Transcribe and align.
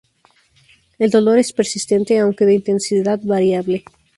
El 0.97 1.11
dolor 1.11 1.37
es 1.37 1.53
persistente, 1.53 2.17
aunque 2.17 2.45
de 2.47 2.55
intensidad 2.55 3.19
variable. 3.23 3.83